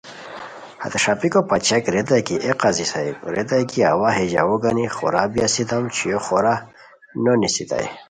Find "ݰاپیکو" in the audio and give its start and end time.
1.03-1.39